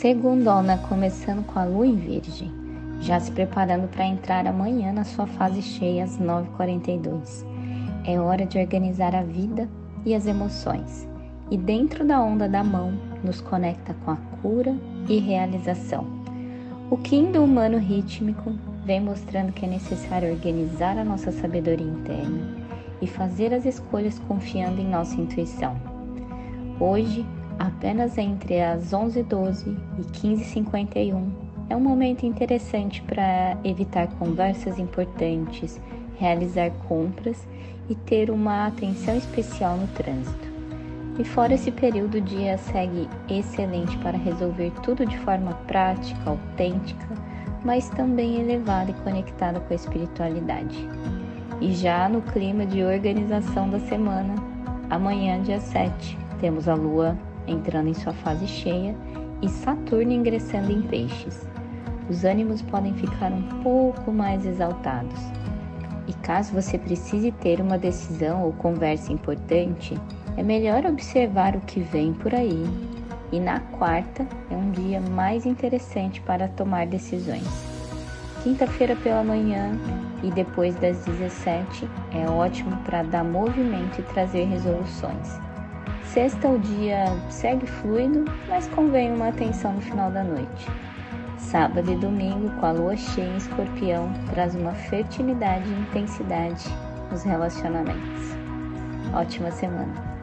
[0.00, 2.52] Segundona começando com a lua em virgem,
[3.00, 7.44] já se preparando para entrar amanhã na sua fase cheia às 9h42.
[8.04, 9.68] É hora de organizar a vida
[10.06, 11.08] e as emoções,
[11.50, 12.92] e dentro da onda da mão
[13.24, 14.72] nos conecta com a cura
[15.08, 16.06] e realização.
[16.92, 18.52] O Kim do humano rítmico
[18.84, 22.56] vem mostrando que é necessário organizar a nossa sabedoria interna
[23.02, 25.76] e fazer as escolhas confiando em nossa intuição.
[26.78, 27.26] Hoje,
[27.58, 31.28] apenas entre as 11h12 e 15h51,
[31.70, 35.80] é um momento interessante para evitar conversas importantes,
[36.16, 37.46] realizar compras
[37.88, 40.48] e ter uma atenção especial no trânsito.
[41.18, 47.06] E fora esse período, o dia segue excelente para resolver tudo de forma prática, autêntica,
[47.64, 50.88] mas também elevada e conectada com a espiritualidade.
[51.60, 54.34] E já no clima de organização da semana,
[54.88, 58.94] amanhã, dia 7, temos a Lua entrando em sua fase cheia
[59.40, 61.46] e Saturno ingressando em Peixes.
[62.08, 65.20] Os ânimos podem ficar um pouco mais exaltados.
[66.06, 69.98] E caso você precise ter uma decisão ou conversa importante,
[70.36, 72.64] é melhor observar o que vem por aí.
[73.30, 77.46] E na quarta é um dia mais interessante para tomar decisões.
[78.42, 79.72] Quinta-feira pela manhã
[80.22, 85.47] e depois das 17 é ótimo para dar movimento e trazer resoluções.
[86.18, 90.66] Sexta o dia segue fluido, mas convém uma atenção no final da noite.
[91.38, 96.64] Sábado e domingo, com a lua cheia em escorpião, traz uma fertilidade e intensidade
[97.08, 98.34] nos relacionamentos.
[99.14, 100.17] Ótima semana!